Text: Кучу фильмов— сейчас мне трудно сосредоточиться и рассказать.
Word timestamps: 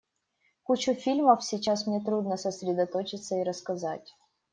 Кучу 0.63 0.95
фильмов— 0.95 1.43
сейчас 1.43 1.85
мне 1.85 1.99
трудно 2.01 2.35
сосредоточиться 2.35 3.35
и 3.35 3.43
рассказать. 3.43 4.15